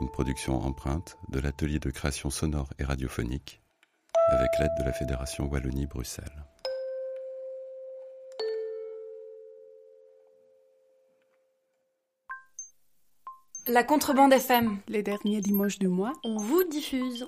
[0.00, 3.62] Une production empreinte de l'atelier de création sonore et radiophonique
[4.30, 6.44] avec l'aide de la Fédération Wallonie-Bruxelles.
[13.66, 14.78] La contrebande FM.
[14.88, 17.26] Les derniers dimanches du mois, On vous diffuse.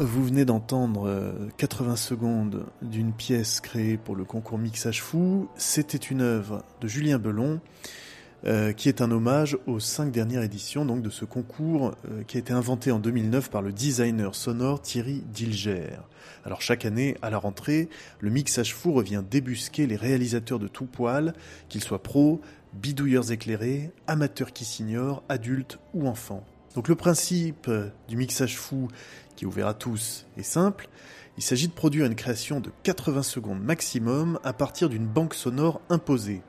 [0.00, 5.48] Vous venez d'entendre 80 secondes d'une pièce créée pour le concours Mixage Fou.
[5.56, 7.60] C'était une œuvre de Julien Belon.
[8.44, 12.40] Euh, qui est un hommage aux cinq dernières éditions de ce concours euh, qui a
[12.40, 15.98] été inventé en 2009 par le designer sonore Thierry Dilger.
[16.44, 17.88] Alors chaque année, à la rentrée,
[18.20, 21.32] le mixage fou revient débusquer les réalisateurs de tout poil,
[21.68, 22.40] qu'ils soient pros,
[22.74, 26.44] bidouilleurs éclairés, amateurs qui s'ignorent, adultes ou enfants.
[26.76, 27.70] Donc le principe
[28.06, 28.88] du mixage fou,
[29.34, 30.90] qui est ouvert à tous, est simple.
[31.38, 35.80] Il s'agit de produire une création de 80 secondes maximum à partir d'une banque sonore
[35.88, 36.42] imposée.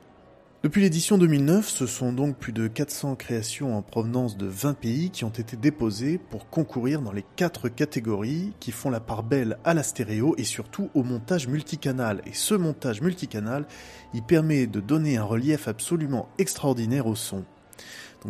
[0.62, 5.10] Depuis l'édition 2009, ce sont donc plus de 400 créations en provenance de 20 pays
[5.10, 9.56] qui ont été déposées pour concourir dans les quatre catégories qui font la part belle
[9.64, 12.20] à la stéréo et surtout au montage multicanal.
[12.26, 13.66] Et ce montage multicanal,
[14.12, 17.46] il permet de donner un relief absolument extraordinaire au son.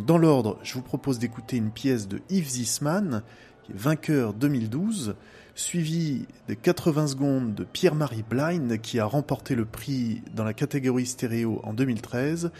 [0.06, 3.22] Dans l'ordre, je vous propose d'écouter une pièce de Yves Zisman,
[3.64, 5.16] qui est vainqueur 2012,
[5.56, 11.06] suivi des 80 secondes de Pierre-Marie Blind qui a remporté le prix dans la catégorie
[11.06, 12.52] stéréo en 2013.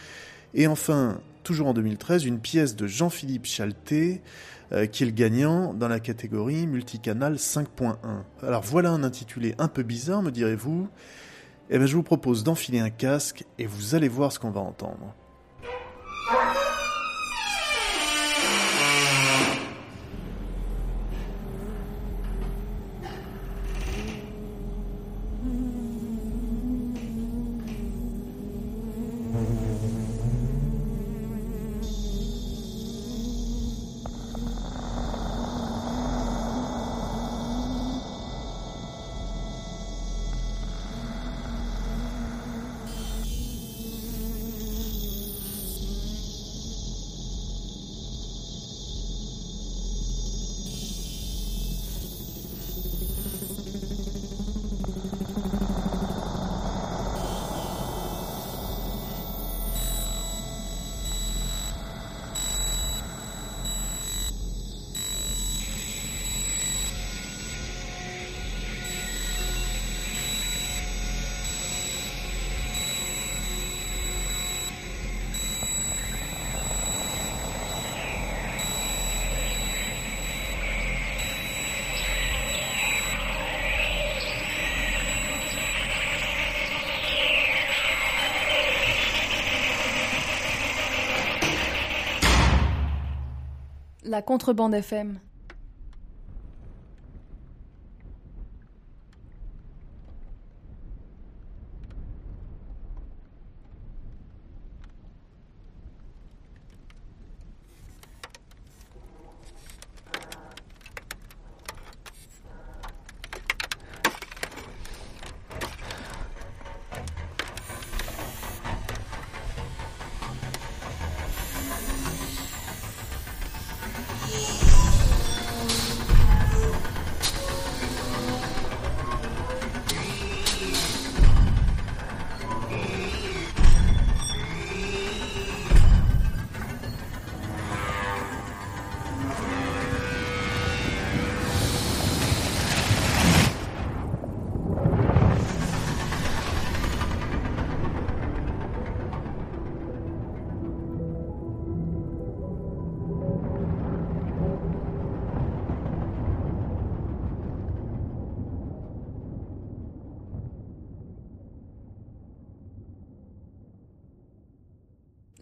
[0.53, 4.21] Et enfin, toujours en 2013, une pièce de Jean-Philippe Chalté
[4.73, 7.95] euh, qui est le gagnant dans la catégorie multicanal 5.1.
[8.43, 10.89] Alors voilà un intitulé un peu bizarre, me direz-vous.
[11.69, 14.59] Eh bien, je vous propose d'enfiler un casque et vous allez voir ce qu'on va
[14.59, 15.15] entendre.
[94.19, 95.28] La contrebande FM.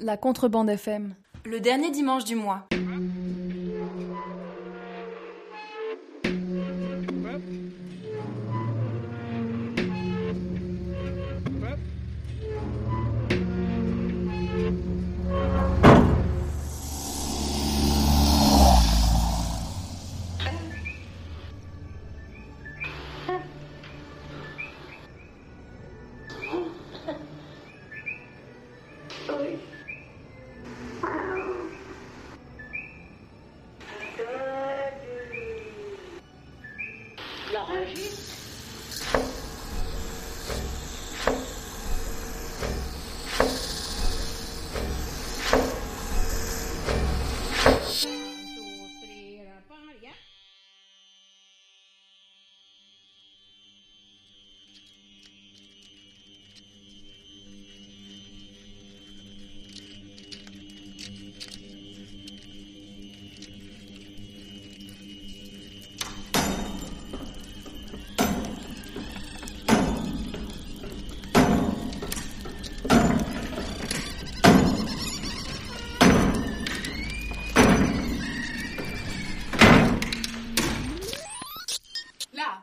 [0.08, 1.16] La contrebande FM.
[1.44, 2.66] Le dernier dimanche du mois.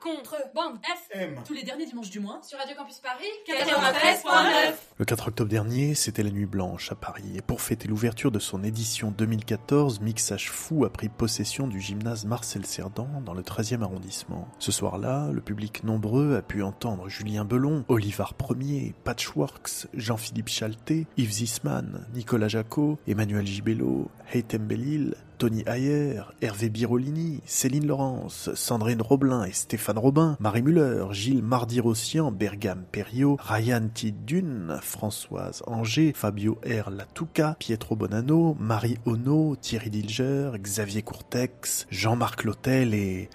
[0.05, 0.77] Contre bande
[1.09, 4.75] FM tous les derniers dimanches du mois sur Radio Campus Paris 93.9.
[4.99, 8.39] Le 4 octobre dernier, c'était la nuit blanche à Paris et pour fêter l'ouverture de
[8.39, 13.81] son édition 2014, Mixage Fou a pris possession du gymnase Marcel Cerdan dans le 13e
[13.81, 14.47] arrondissement.
[14.59, 21.07] Ce soir-là, le public nombreux a pu entendre Julien Belon, Olivar Ier, Patchworks, Jean-Philippe Chalté,
[21.17, 29.03] Yves Zisman, Nicolas Jacot, Emmanuel Gibello, Heitem Bellil, Tony Ayer, Hervé Birolini, Céline Laurence, Sandrine
[29.03, 36.59] Roblin et Stéphane Robin, Marie Muller, Gilles Mardi-Rossian, Bergame Perriot, Ryan Tidune, Françoise Anger, Fabio
[36.63, 36.91] R.
[36.91, 43.31] Latouca, Pietro Bonanno, Marie Ono, Thierry Dilger, Xavier Courtex, Jean-Marc Lotel et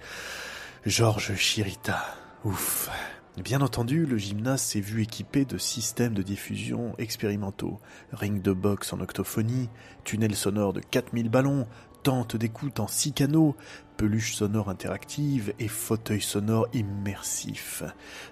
[0.86, 2.04] Georges Chirita.
[2.44, 2.88] Ouf.
[3.42, 7.80] Bien entendu, le gymnase s'est vu équipé de systèmes de diffusion expérimentaux,
[8.12, 9.70] ring de boxe en octophonie,
[10.04, 11.66] tunnel sonore de 4000 ballons,
[12.02, 13.56] tente d'écoute en six canaux,
[13.96, 17.82] peluche sonore interactive et fauteuil sonore immersif.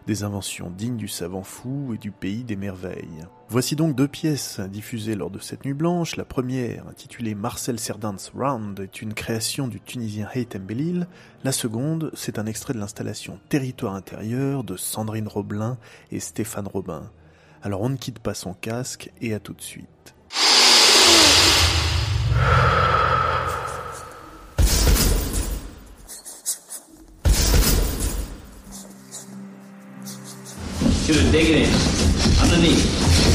[0.07, 3.27] Des inventions dignes du savant fou et du pays des merveilles.
[3.51, 6.17] Voici donc deux pièces diffusées lors de cette nuit blanche.
[6.17, 11.07] La première, intitulée Marcel Cerdan's Round, est une création du Tunisien Haytham Bellil.
[11.45, 15.77] La seconde, c'est un extrait de l'installation Territoire intérieur de Sandrine Roblin
[16.11, 17.11] et Stéphane Robin.
[17.63, 20.15] Alors on ne quitte pas son casque et à tout de suite.
[31.09, 32.43] Should dig it in.
[32.43, 33.28] Underneath.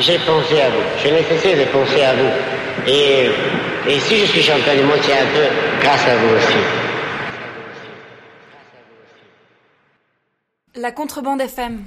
[0.00, 0.82] J'ai pensé à vous.
[1.02, 2.30] Je n'ai cessé de penser à vous.
[2.86, 3.30] Et,
[3.88, 5.46] et si je suis champion du monde, c'est un peu
[5.80, 6.58] grâce à vous aussi.
[10.76, 11.84] La contrebande FM.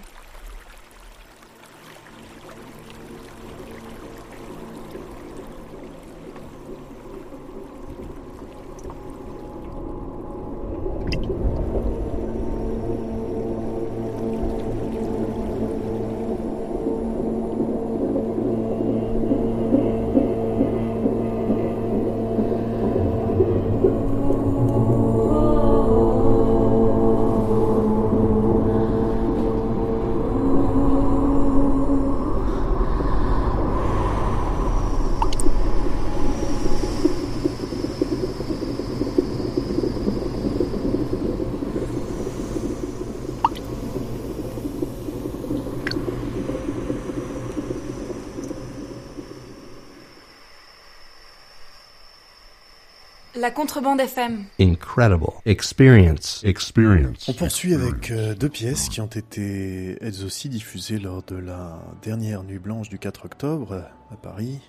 [53.41, 54.45] La contrebande FM.
[54.59, 55.25] Incredible.
[55.45, 56.43] Experience.
[56.43, 57.27] Experience.
[57.27, 61.81] On poursuit avec euh, deux pièces qui ont été elles aussi diffusées lors de la
[62.03, 64.59] dernière nuit blanche du 4 octobre euh, à Paris.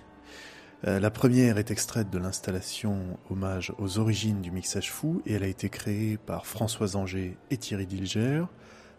[0.87, 5.43] Euh, la première est extraite de l'installation hommage aux origines du mixage fou et elle
[5.43, 8.43] a été créée par François Anger et Thierry Dilger.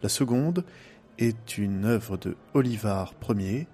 [0.05, 0.64] La seconde
[1.18, 3.66] est une œuvre de Olivar Ier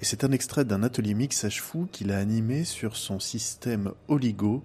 [0.00, 4.62] et c'est un extrait d'un atelier mixage fou qu'il a animé sur son système Oligo,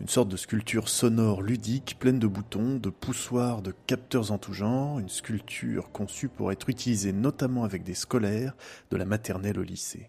[0.00, 4.54] une sorte de sculpture sonore ludique pleine de boutons, de poussoirs, de capteurs en tout
[4.54, 8.56] genre, une sculpture conçue pour être utilisée notamment avec des scolaires
[8.90, 10.08] de la maternelle au lycée.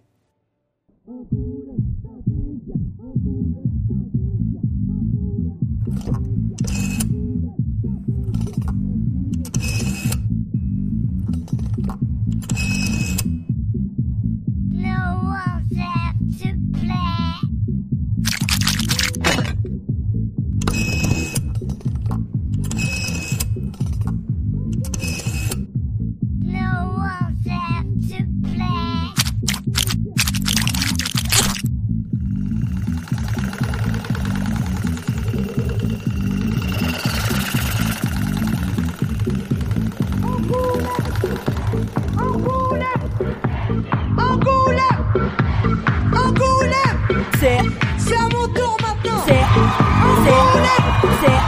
[51.02, 51.42] C'est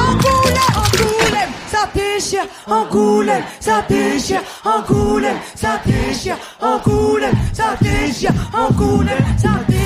[0.00, 9.50] Angoulême Angoulême Ça déchire Angoulême Ça déchire Angoulême Ça déchire Angoulême Ça déchire Angoulême Ça
[9.68, 9.85] déchire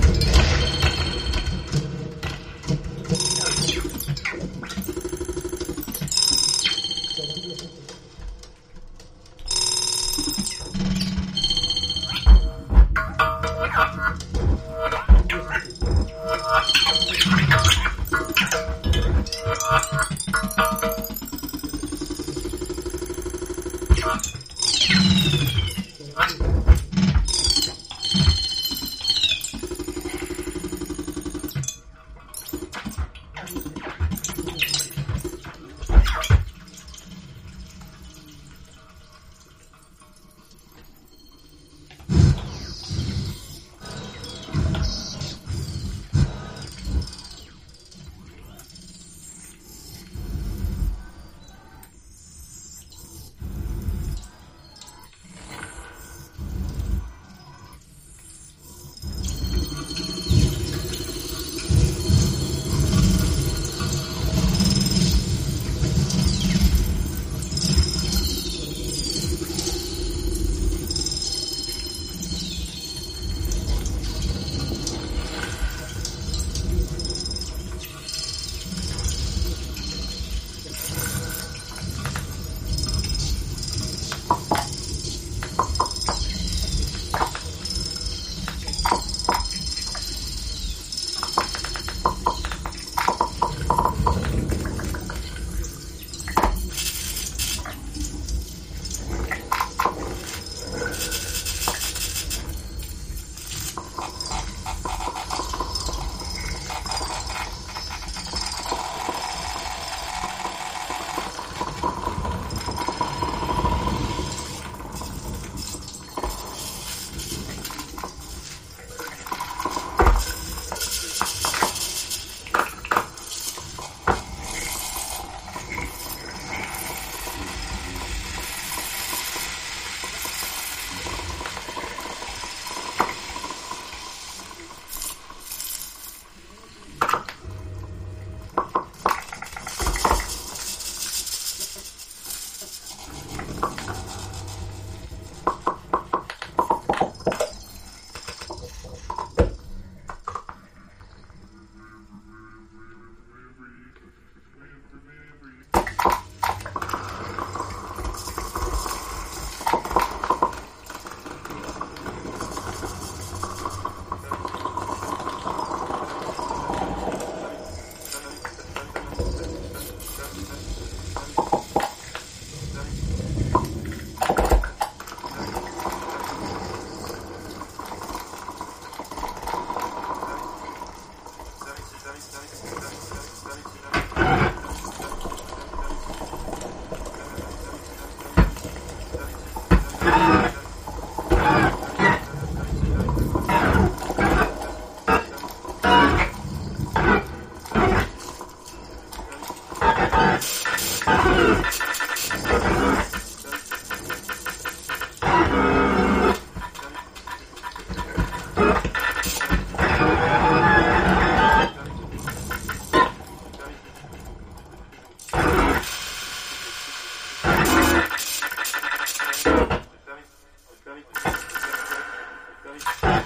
[222.83, 223.20] Thank you.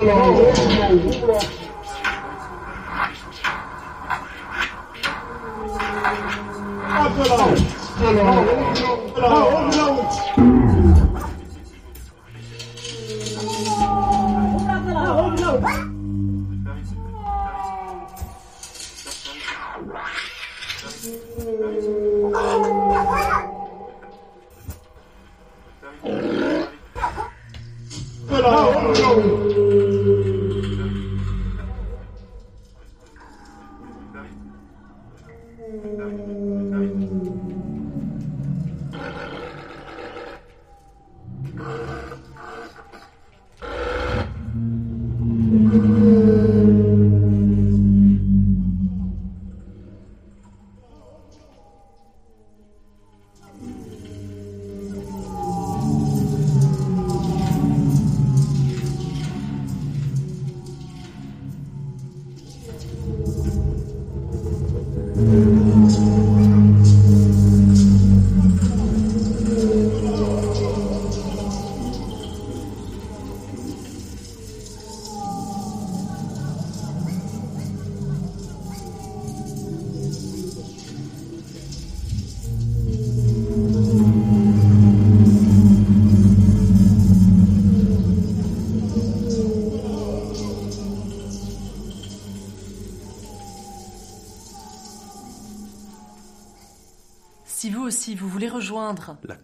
[0.00, 0.06] Si
[35.62, 36.69] Amen.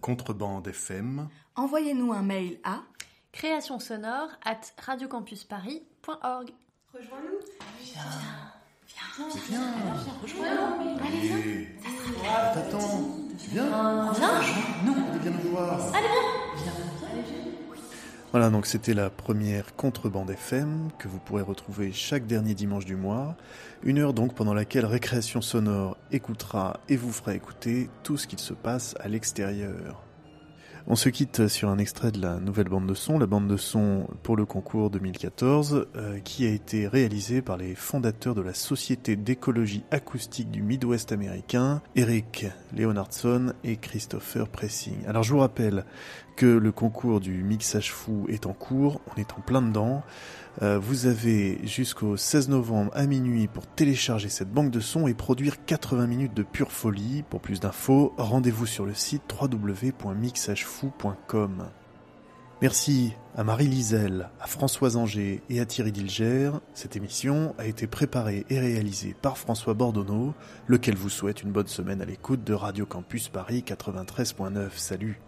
[0.07, 1.29] Contrebande FM.
[1.57, 2.83] Envoyez-nous un mail à
[3.33, 6.51] création sonore at radiocampusparis.org.
[6.95, 7.41] Rejoins-nous.
[9.49, 9.75] Viens.
[11.05, 11.69] Allez.
[12.55, 13.05] T'attends.
[13.51, 14.13] Viens.
[14.13, 14.41] Viens.
[15.23, 15.93] Viens nous voir.
[15.93, 16.36] Allez, viens.
[18.37, 22.95] Voilà, donc c'était la première contrebande FM que vous pourrez retrouver chaque dernier dimanche du
[22.95, 23.35] mois.
[23.83, 28.39] Une heure donc pendant laquelle Récréation Sonore écoutera et vous fera écouter tout ce qu'il
[28.39, 30.03] se passe à l'extérieur.
[30.89, 33.57] On se quitte sur un extrait de la nouvelle bande de son, la bande de
[33.57, 38.55] son pour le concours 2014, euh, qui a été réalisée par les fondateurs de la
[38.55, 45.05] Société d'écologie acoustique du Midwest américain, Eric Leonardson et Christopher Pressing.
[45.09, 45.85] Alors je vous rappelle
[46.37, 50.05] que le concours du mixage fou est en cours, on est en plein dedans.
[50.63, 55.15] Euh, vous avez jusqu'au 16 novembre à minuit pour télécharger cette banque de sons et
[55.15, 57.25] produire 80 minutes de pure folie.
[57.29, 61.67] Pour plus d'infos, rendez-vous sur le site www.mixagefou.com.
[62.63, 66.53] Merci à Marie Lisel, à Françoise Anger et à Thierry Dilger.
[66.73, 70.33] Cette émission a été préparée et réalisée par François Bordonneau,
[70.67, 74.71] lequel vous souhaite une bonne semaine à l'écoute de Radio Campus Paris 93.9.
[74.77, 75.21] Salut